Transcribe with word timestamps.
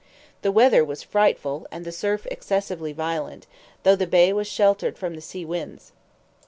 The 0.41 0.51
weather 0.51 0.83
was 0.83 1.03
frightful, 1.03 1.67
and 1.71 1.85
the 1.85 1.91
surf 1.91 2.25
excessively 2.31 2.91
violent, 2.91 3.45
though 3.83 3.95
the 3.95 4.07
bay 4.07 4.33
was 4.33 4.47
sheltered 4.47 4.97
from 4.97 5.13
the 5.13 5.21
sea 5.21 5.45
winds. 5.45 5.91